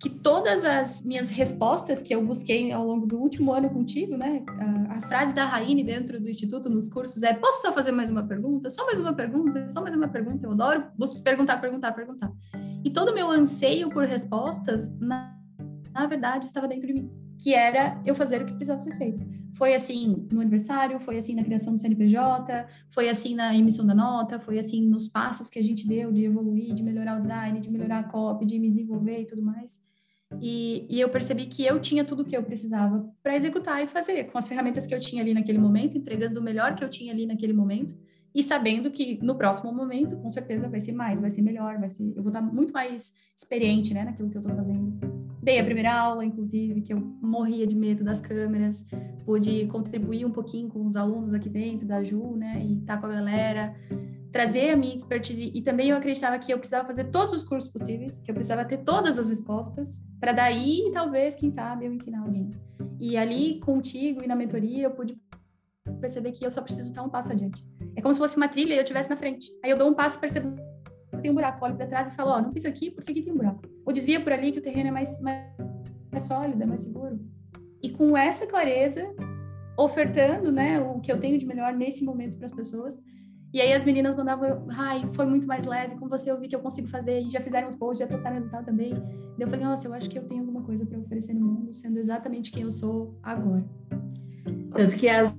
[0.00, 4.44] que todas as minhas respostas que eu busquei ao longo do último ano contigo, né?
[4.48, 8.10] A, a, frase da Raine dentro do Instituto, nos cursos, é: posso só fazer mais
[8.10, 8.68] uma pergunta?
[8.68, 9.66] Só mais uma pergunta?
[9.68, 10.46] Só mais uma pergunta?
[10.46, 10.84] Eu adoro
[11.22, 12.30] perguntar, perguntar, perguntar.
[12.84, 15.34] E todo o meu anseio por respostas, na,
[15.90, 19.24] na verdade, estava dentro de mim que era eu fazer o que precisava ser feito.
[19.54, 23.94] Foi assim no aniversário, foi assim na criação do CNPJ, foi assim na emissão da
[23.94, 27.60] nota, foi assim nos passos que a gente deu de evoluir, de melhorar o design,
[27.60, 29.80] de melhorar a copy, de me desenvolver e tudo mais.
[30.40, 33.86] E, e eu percebi que eu tinha tudo o que eu precisava para executar e
[33.86, 36.90] fazer, com as ferramentas que eu tinha ali naquele momento, entregando o melhor que eu
[36.90, 37.94] tinha ali naquele momento
[38.34, 41.88] e sabendo que no próximo momento, com certeza, vai ser mais, vai ser melhor, vai
[41.88, 45.13] ser, eu vou estar muito mais experiente, né, naquilo que eu estou fazendo.
[45.44, 48.86] Dei a primeira aula, inclusive, que eu morria de medo das câmeras,
[49.26, 53.00] pude contribuir um pouquinho com os alunos aqui dentro da Ju, né, e estar tá
[53.02, 53.76] com a galera,
[54.32, 55.52] trazer a minha expertise.
[55.54, 58.64] E também eu acreditava que eu precisava fazer todos os cursos possíveis, que eu precisava
[58.64, 62.48] ter todas as respostas, para daí, talvez, quem sabe, eu ensinar alguém.
[62.98, 65.14] E ali, contigo e na mentoria, eu pude
[66.00, 67.62] perceber que eu só preciso dar um passo adiante.
[67.94, 69.52] É como se fosse uma trilha e eu estivesse na frente.
[69.62, 70.56] Aí eu dou um passo e percebo
[71.10, 73.12] que tem um buraco, olho para trás e falo, ó, oh, não pisa aqui porque
[73.12, 73.73] aqui tem um buraco.
[73.84, 75.44] Ou desvia por ali que o terreno é mais, mais,
[76.10, 77.20] mais sólido, é mais seguro.
[77.82, 79.14] E com essa clareza,
[79.76, 83.00] ofertando, né, o que eu tenho de melhor nesse momento para as pessoas.
[83.52, 86.56] E aí as meninas mandavam, ai, foi muito mais leve, com você eu vi que
[86.56, 88.92] eu consigo fazer, e já fizeram os posts, já trouxeram resultado também.
[89.38, 91.72] E eu falei, nossa, eu acho que eu tenho alguma coisa para oferecer no mundo,
[91.72, 93.64] sendo exatamente quem eu sou agora.
[94.72, 95.38] Tanto que as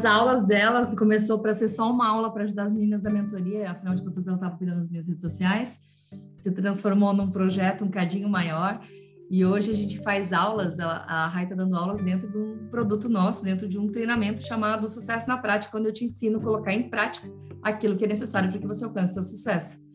[0.00, 3.10] as aulas dela, que começou para ser só uma aula para ajudar as meninas da
[3.10, 5.82] mentoria, afinal de contas ela estava cuidando das minhas redes sociais,
[6.36, 8.80] se transformou num projeto um cadinho maior.
[9.30, 13.08] E hoje a gente faz aulas, a, Rai está dando aulas dentro de um produto
[13.08, 16.72] nosso, dentro de um treinamento chamado Sucesso na Prática, quando eu te ensino a colocar
[16.72, 17.30] em prática
[17.62, 19.88] aquilo que é necessário para que você alcance seu sucesso.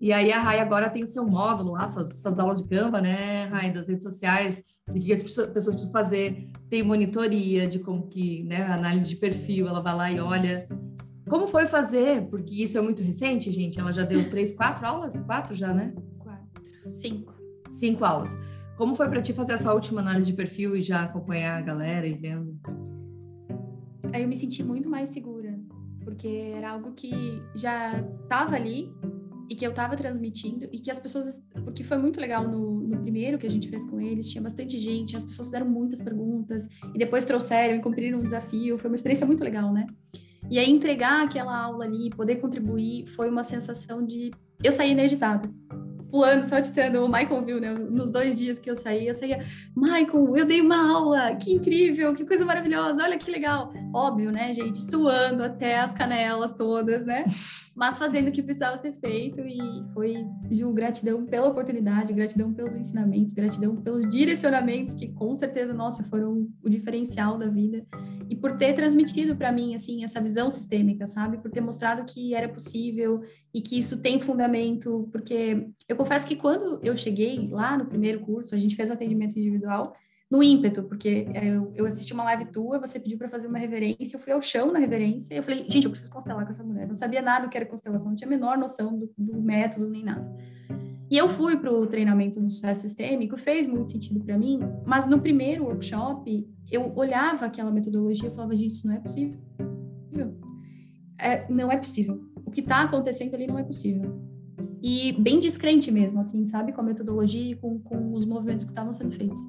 [0.00, 3.44] E aí a Rai agora tem o seu módulo lá, suas aulas de Canva, né,
[3.44, 8.42] Rai, das redes sociais, de que as pessoas precisam fazer, tem monitoria de como que,
[8.44, 10.66] né, análise de perfil, ela vai lá e olha.
[11.30, 12.26] Como foi fazer?
[12.26, 13.78] Porque isso é muito recente, gente.
[13.78, 15.20] Ela já deu três, quatro aulas?
[15.20, 15.94] Quatro já, né?
[16.18, 16.92] Quatro.
[16.92, 17.32] Cinco.
[17.70, 18.36] Cinco aulas.
[18.76, 22.04] Como foi para ti fazer essa última análise de perfil e já acompanhar a galera
[22.04, 22.58] e vendo?
[24.12, 25.56] Aí eu me senti muito mais segura,
[26.02, 27.12] porque era algo que
[27.54, 28.92] já estava ali
[29.48, 32.98] e que eu estava transmitindo e que as pessoas, porque foi muito legal no, no,
[33.02, 36.66] primeiro que a gente fez com eles, tinha bastante gente, as pessoas fizeram muitas perguntas
[36.92, 39.86] e depois trouxeram e cumpriram um desafio, foi uma experiência muito legal, né?
[40.50, 44.30] E aí entregar aquela aula ali, poder contribuir, foi uma sensação de
[44.62, 45.48] eu saí energizada
[46.10, 47.04] pulando, saltitando.
[47.04, 47.72] O Michael viu, né?
[47.72, 49.40] Nos dois dias que eu saí, eu saía,
[49.76, 53.72] Michael, eu dei uma aula, que incrível, que coisa maravilhosa, olha que legal.
[53.94, 54.82] Óbvio, né, gente?
[54.82, 57.24] Suando até as canelas todas, né?
[57.74, 59.58] Mas fazendo o que precisava ser feito e
[59.94, 66.02] foi, Ju, gratidão pela oportunidade, gratidão pelos ensinamentos, gratidão pelos direcionamentos que com certeza, nossa,
[66.04, 67.86] foram o diferencial da vida.
[68.40, 71.38] Por ter transmitido para mim assim essa visão sistêmica, sabe?
[71.38, 73.22] Por ter mostrado que era possível
[73.52, 78.20] e que isso tem fundamento, porque eu confesso que quando eu cheguei lá no primeiro
[78.20, 79.92] curso, a gente fez um atendimento individual
[80.30, 84.16] no ímpeto, porque eu, eu assisti uma live tua, você pediu para fazer uma reverência,
[84.16, 86.62] eu fui ao chão na reverência, e eu falei, gente, eu preciso constelar com essa
[86.62, 86.86] mulher.
[86.86, 89.88] não sabia nada do que era constelação, não tinha a menor noção do, do método
[89.88, 90.32] nem nada.
[91.10, 95.08] E eu fui para o treinamento no sucesso sistêmico, fez muito sentido para mim, mas
[95.08, 99.40] no primeiro workshop, eu olhava aquela metodologia e falava, gente, isso não é possível.
[101.18, 102.24] É, não é possível.
[102.46, 104.20] O que está acontecendo ali não é possível.
[104.80, 106.72] E bem descrente mesmo, assim, sabe?
[106.72, 109.40] Com a metodologia e com, com os movimentos que estavam sendo feitos.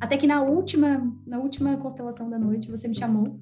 [0.00, 3.40] Até que na última, na última constelação da noite, você me chamou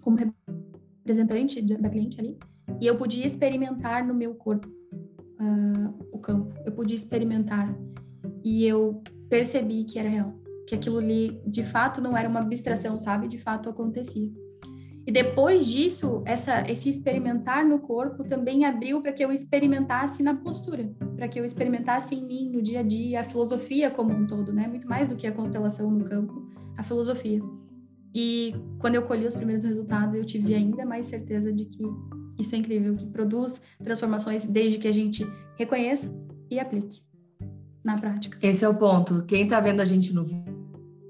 [0.00, 2.38] como representante da cliente ali,
[2.80, 4.66] e eu podia experimentar no meu corpo
[5.40, 6.54] uh, o campo.
[6.64, 7.74] Eu podia experimentar
[8.44, 10.34] e eu percebi que era real,
[10.66, 13.28] que aquilo ali de fato não era uma abstração, sabe?
[13.28, 14.30] De fato acontecia.
[15.06, 20.34] E depois disso, essa, esse experimentar no corpo também abriu para que eu experimentasse na
[20.34, 24.26] postura, para que eu experimentasse em mim, no dia a dia, a filosofia como um
[24.26, 24.66] todo, né?
[24.66, 27.40] Muito mais do que a constelação no campo, a filosofia.
[28.12, 31.84] E quando eu colhi os primeiros resultados, eu tive ainda mais certeza de que
[32.38, 36.14] isso é incrível, que produz transformações desde que a gente reconheça
[36.50, 37.02] e aplique
[37.84, 38.36] na prática.
[38.42, 39.22] Esse é o ponto.
[39.24, 40.24] Quem está vendo a gente no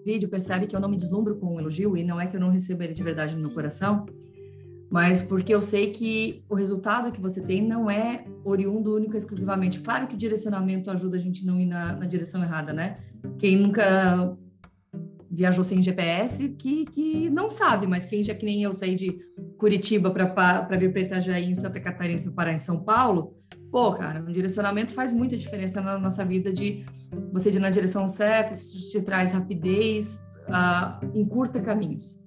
[0.05, 2.41] vídeo percebe que eu não me deslumbro com um elogio e não é que eu
[2.41, 4.07] não recebo ele de verdade no meu coração,
[4.91, 9.19] mas porque eu sei que o resultado que você tem não é oriundo único e
[9.19, 9.81] exclusivamente.
[9.81, 12.95] Claro que o direcionamento ajuda a gente não ir na, na direção errada, né?
[13.39, 14.37] Quem nunca
[15.37, 19.18] viajou sem GPS, que, que não sabe, mas quem já que nem eu saí de
[19.59, 23.37] Curitiba para vir para Itajaí, em Santa Catarina, para parar em São Paulo,
[23.70, 26.87] pô, cara, um direcionamento faz muita diferença na nossa vida de
[27.33, 32.18] você ir na direção certa, isso te traz rapidez, uh, encurta caminhos.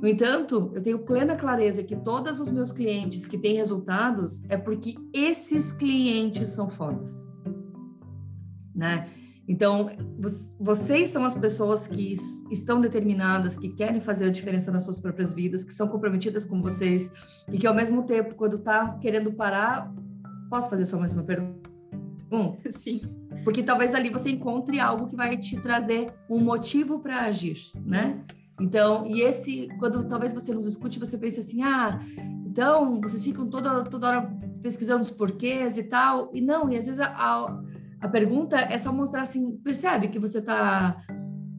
[0.00, 4.58] No entanto, eu tenho plena clareza que todos os meus clientes que têm resultados é
[4.58, 7.26] porque esses clientes são fodas,
[8.74, 9.08] né?
[9.48, 9.90] Então,
[10.58, 12.14] vocês são as pessoas que
[12.50, 16.60] estão determinadas, que querem fazer a diferença nas suas próprias vidas, que são comprometidas com
[16.60, 17.12] vocês
[17.52, 19.92] e que ao mesmo tempo, quando tá querendo parar,
[20.50, 21.70] posso fazer só mais uma pergunta?
[22.70, 23.02] Sim.
[23.44, 28.14] Porque talvez ali você encontre algo que vai te trazer um motivo para agir, né?
[28.60, 32.00] Então, e esse, quando talvez você nos escute, você pense assim, ah,
[32.46, 34.22] então vocês ficam toda, toda hora
[34.62, 37.62] pesquisando os porquês e tal, e não, e às vezes a, a
[38.00, 41.02] a pergunta é só mostrar assim, percebe que você está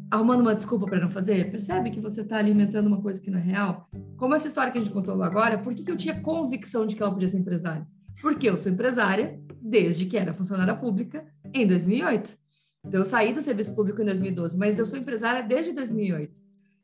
[0.09, 1.49] arrumando uma desculpa para não fazer?
[1.51, 3.89] Percebe que você está alimentando uma coisa que não é real?
[4.15, 6.95] Como essa história que a gente contou agora, por que, que eu tinha convicção de
[6.95, 7.85] que ela podia ser empresária?
[8.21, 12.37] Porque eu sou empresária desde que era funcionária pública em 2008.
[12.85, 16.39] Então, eu saí do serviço público em 2012, mas eu sou empresária desde 2008.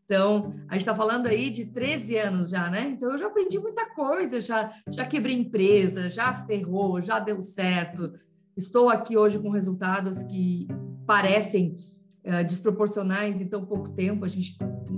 [0.05, 2.89] Então, a gente está falando aí de 13 anos já, né?
[2.89, 8.13] Então, eu já aprendi muita coisa, já, já quebrei empresa, já ferrou, já deu certo,
[8.55, 10.67] Estou aqui hoje com resultados que
[11.07, 11.77] parecem
[12.23, 14.23] uh, desproporcionais em tão pouco tempo.
[14.23, 14.55] A gente,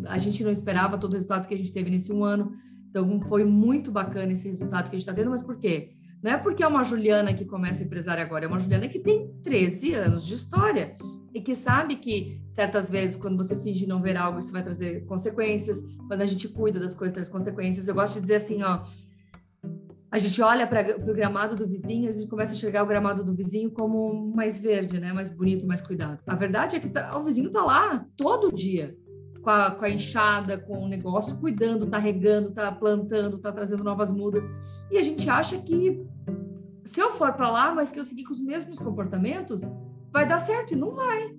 [0.07, 2.51] a gente não esperava todo o resultado que a gente teve nesse um ano.
[2.89, 5.91] Então, foi muito bacana esse resultado que a gente está tendo, mas por quê?
[6.21, 9.33] Não é porque é uma Juliana que começa empresária agora, é uma Juliana que tem
[9.43, 10.97] 13 anos de história
[11.33, 15.05] e que sabe que certas vezes, quando você finge não ver algo, isso vai trazer
[15.05, 15.81] consequências.
[16.07, 17.87] Quando a gente cuida das coisas, traz consequências.
[17.87, 18.83] Eu gosto de dizer assim, ó,
[20.15, 23.21] a gente olha para o gramado do vizinho, a gente começa a enxergar o gramado
[23.21, 25.11] do vizinho como mais verde, né?
[25.11, 26.21] Mais bonito, mais cuidado.
[26.25, 28.95] A verdade é que tá, o vizinho tá lá todo dia,
[29.41, 33.83] com a, com a enxada, com o negócio, cuidando, tá regando, tá plantando, tá trazendo
[33.83, 34.49] novas mudas.
[34.89, 36.01] E a gente acha que
[36.85, 39.63] se eu for para lá, mas que eu seguir com os mesmos comportamentos,
[40.13, 41.35] vai dar certo e não vai.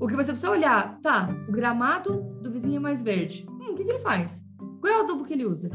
[0.00, 1.28] O que você precisa olhar, tá?
[1.48, 3.46] O gramado do vizinho é mais verde.
[3.48, 4.42] Hum, o que, que ele faz?
[4.80, 5.70] Qual é o adubo que ele usa?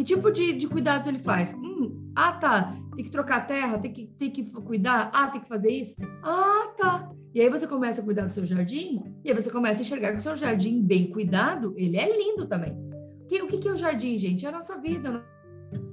[0.00, 1.52] Que tipo de, de cuidados ele faz?
[1.52, 2.74] Hum, ah, tá.
[2.96, 5.10] Tem que trocar terra, tem que, tem que cuidar.
[5.12, 5.96] Ah, tem que fazer isso.
[6.22, 7.12] Ah, tá.
[7.34, 10.12] E aí você começa a cuidar do seu jardim, e aí você começa a enxergar
[10.12, 12.72] que o seu jardim bem cuidado, ele é lindo também.
[12.72, 14.46] O que, é o jardim, gente?
[14.46, 15.22] É a nossa vida,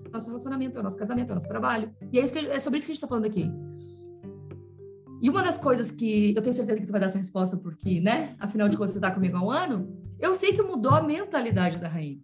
[0.06, 1.94] é o nosso relacionamento, é o nosso casamento, é o nosso trabalho.
[2.10, 3.52] E é, isso que, é sobre isso que a gente está falando aqui.
[5.22, 8.00] E uma das coisas que eu tenho certeza que tu vai dar essa resposta, porque,
[8.00, 8.38] né?
[8.40, 11.78] Afinal de contas, você está comigo há um ano, eu sei que mudou a mentalidade
[11.78, 12.22] da rainha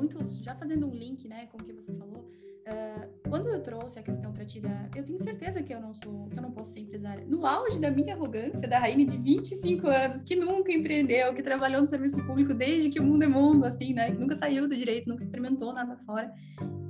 [0.00, 3.98] muito, já fazendo um link, né, com o que você falou, uh, quando eu trouxe
[3.98, 6.50] a questão para ti da, eu tenho certeza que eu não sou, que eu não
[6.50, 7.24] posso ser empresária.
[7.26, 11.80] No auge da minha arrogância, da Raine de 25 anos, que nunca empreendeu, que trabalhou
[11.82, 14.76] no serviço público desde que o mundo é mundo, assim, né, que nunca saiu do
[14.76, 16.32] direito, nunca experimentou nada fora.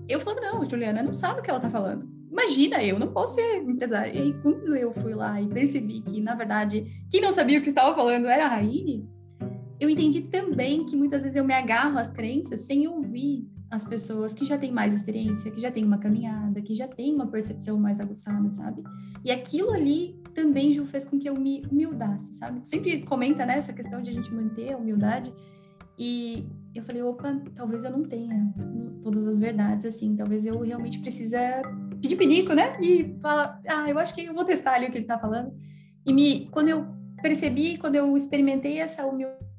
[0.08, 2.08] Eu falava, não, Juliana não sabe o que ela tá falando.
[2.30, 4.12] Imagina, eu não posso ser empresária.
[4.12, 7.62] E aí, quando eu fui lá e percebi que, na verdade, quem não sabia o
[7.62, 9.08] que estava falando era a Raine,
[9.80, 14.34] eu entendi também que muitas vezes eu me agarro às crenças sem ouvir as pessoas
[14.34, 17.78] que já têm mais experiência, que já têm uma caminhada, que já têm uma percepção
[17.78, 18.82] mais aguçada, sabe?
[19.24, 22.60] E aquilo ali também, Ju, fez com que eu me humildasse, sabe?
[22.68, 25.32] Sempre comenta, né, essa questão de a gente manter a humildade.
[25.96, 28.52] E eu falei, opa, talvez eu não tenha
[29.02, 31.38] todas as verdades, assim, talvez eu realmente precisa
[32.02, 32.76] pedir pinico, né?
[32.80, 35.52] E falar, ah, eu acho que eu vou testar ali o que ele tá falando.
[36.04, 36.86] E me, quando eu
[37.22, 39.49] percebi, quando eu experimentei essa humildade,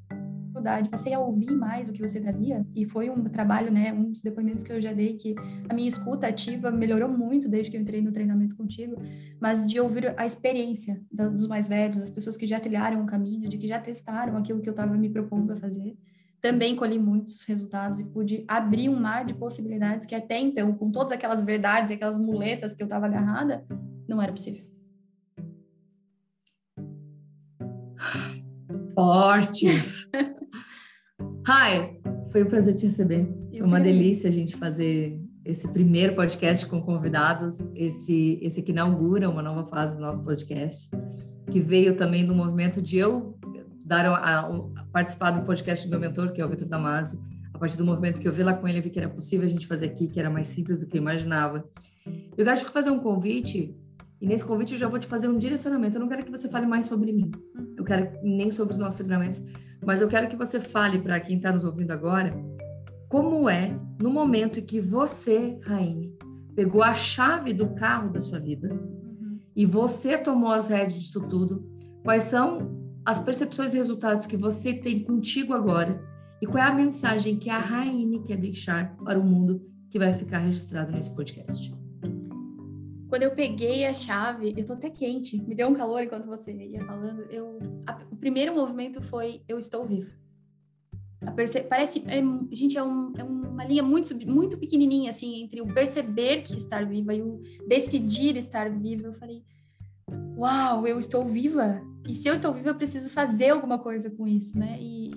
[0.62, 4.12] dificuldade, passei a ouvir mais o que você trazia, e foi um trabalho, né, um
[4.12, 5.36] dos depoimentos que eu já dei, que
[5.68, 8.96] a minha escuta ativa melhorou muito desde que eu entrei no treinamento contigo,
[9.40, 13.50] mas de ouvir a experiência dos mais velhos, das pessoas que já trilharam o caminho,
[13.50, 15.98] de que já testaram aquilo que eu estava me propondo a fazer,
[16.40, 20.92] também colhi muitos resultados e pude abrir um mar de possibilidades que até então, com
[20.92, 23.64] todas aquelas verdades e aquelas muletas que eu estava agarrada,
[24.08, 24.66] não era possível.
[28.96, 30.10] Fortes!
[31.44, 32.00] Rai,
[32.32, 33.28] foi um prazer te receber.
[33.50, 39.28] Foi uma delícia a gente fazer esse primeiro podcast com convidados, esse, esse que inaugura
[39.28, 40.92] uma nova fase do nosso podcast,
[41.50, 43.38] que veio também do movimento de eu
[43.84, 47.20] dar a, a, a participar do podcast do meu mentor, que é o Vitor Damasio,
[47.52, 49.46] a partir do movimento que eu vi lá com ele, eu vi que era possível
[49.46, 51.68] a gente fazer aqui, que era mais simples do que eu imaginava.
[52.38, 53.76] Eu quero te fazer um convite,
[54.22, 55.98] e nesse convite eu já vou te fazer um direcionamento.
[55.98, 57.32] Eu não quero que você fale mais sobre mim,
[57.76, 59.44] eu quero nem sobre os nossos treinamentos,
[59.86, 62.34] mas eu quero que você fale para quem está nos ouvindo agora
[63.12, 66.16] como é no momento em que você, Raine,
[66.56, 69.38] pegou a chave do carro da sua vida uhum.
[69.54, 71.70] e você tomou as rédeas disso tudo.
[72.04, 76.02] Quais são as percepções e resultados que você tem contigo agora
[76.42, 80.14] e qual é a mensagem que a Raine quer deixar para o mundo que vai
[80.14, 81.74] ficar registrado nesse podcast?
[83.10, 86.54] Quando eu peguei a chave, eu tô até quente, me deu um calor enquanto você
[86.54, 87.24] ia falando.
[87.30, 87.60] Eu,
[88.22, 90.12] primeiro movimento foi eu estou viva.
[91.36, 92.22] Perce, parece, é,
[92.56, 96.84] gente, é, um, é, uma linha muito, muito pequenininha assim entre o perceber que estar
[96.86, 99.08] viva e o decidir estar viva.
[99.08, 99.44] Eu falei,
[100.38, 101.82] uau, eu estou viva.
[102.08, 104.78] E se eu estou viva, eu preciso fazer alguma coisa com isso, né?
[104.82, 105.12] E,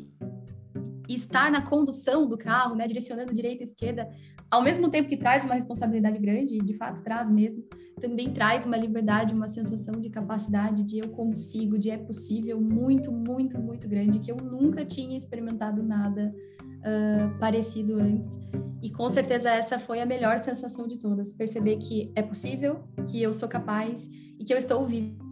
[1.09, 4.09] estar na condução do carro, né, direcionando direita e esquerda,
[4.51, 7.65] ao mesmo tempo que traz uma responsabilidade grande, de fato traz mesmo,
[8.01, 13.11] também traz uma liberdade, uma sensação de capacidade, de eu consigo, de é possível, muito,
[13.11, 18.39] muito, muito grande, que eu nunca tinha experimentado nada uh, parecido antes.
[18.83, 23.23] E com certeza essa foi a melhor sensação de todas, perceber que é possível, que
[23.23, 25.24] eu sou capaz e que eu estou viva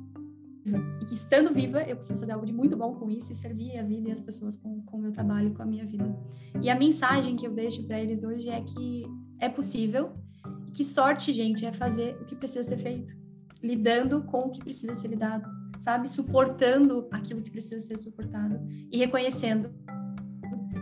[0.64, 3.76] e que estando viva eu preciso fazer algo de muito bom com isso e servir
[3.78, 6.16] a vida e as pessoas com, com o meu trabalho, com a minha vida.
[6.60, 9.04] E a mensagem que eu deixo para eles hoje é que
[9.40, 10.12] é possível
[10.72, 13.14] que sorte, gente, é fazer o que precisa ser feito,
[13.62, 15.48] lidando com o que precisa ser lidado,
[15.80, 16.08] sabe?
[16.08, 18.58] Suportando aquilo que precisa ser suportado
[18.90, 19.70] e reconhecendo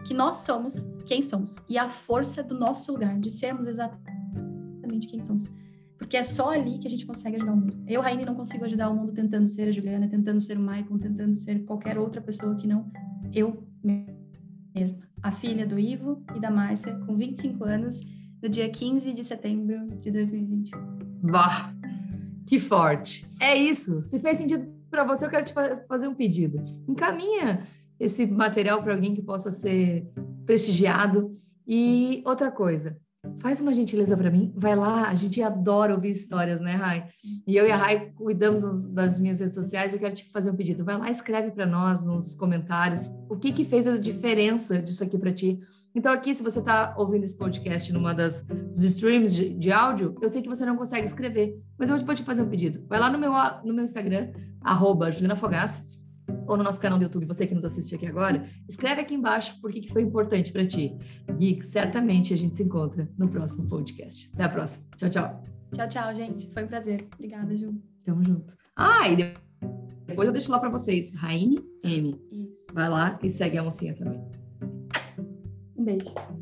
[0.06, 5.18] que nós somos quem somos e a força do nosso lugar, de sermos exatamente quem
[5.18, 5.50] somos.
[6.00, 7.84] Porque é só ali que a gente consegue ajudar o mundo.
[7.86, 10.98] Eu, Raine, não consigo ajudar o mundo tentando ser a Juliana, tentando ser o Michael,
[10.98, 12.90] tentando ser qualquer outra pessoa que não
[13.34, 13.62] eu
[14.74, 15.06] mesma.
[15.22, 18.00] A filha do Ivo e da Márcia, com 25 anos,
[18.42, 20.80] no dia 15 de setembro de 2021.
[21.22, 21.74] Bah,
[22.46, 23.28] que forte.
[23.38, 24.02] É isso.
[24.02, 25.52] Se fez sentido para você, eu quero te
[25.86, 26.64] fazer um pedido.
[26.88, 27.66] Encaminha
[28.00, 30.10] esse material para alguém que possa ser
[30.46, 31.38] prestigiado.
[31.66, 32.98] E outra coisa,
[33.38, 37.08] faz uma gentileza para mim, vai lá, a gente adora ouvir histórias, né, Rai?
[37.46, 40.56] E eu e a Rai cuidamos das minhas redes sociais, eu quero te fazer um
[40.56, 40.84] pedido.
[40.84, 45.18] Vai lá, escreve para nós nos comentários o que que fez a diferença disso aqui
[45.18, 45.60] para ti
[45.94, 50.16] então, aqui, se você está ouvindo esse podcast numa das dos streams de, de, áudio,
[50.22, 52.84] eu sei que você não consegue escrever, mas eu vou te fazer um pedido.
[52.88, 53.32] Vai lá no meu,
[53.64, 55.84] no meu Instagram, arroba Juliana Fogaça,
[56.46, 59.60] ou no nosso canal do YouTube, você que nos assiste aqui agora, escreve aqui embaixo
[59.60, 60.96] por que foi importante para ti.
[61.38, 64.30] E certamente a gente se encontra no próximo podcast.
[64.34, 64.84] Até a próxima.
[64.96, 65.42] Tchau, tchau.
[65.72, 66.50] Tchau, tchau, gente.
[66.52, 67.06] Foi um prazer.
[67.14, 67.74] Obrigada, Ju.
[68.02, 68.56] Tamo junto.
[68.74, 69.34] Ah, e
[70.06, 71.14] depois eu deixo lá para vocês.
[71.14, 72.20] Raine M.
[72.32, 72.66] Isso.
[72.72, 74.20] Vai lá e segue a mocinha também.
[75.76, 76.39] Um beijo.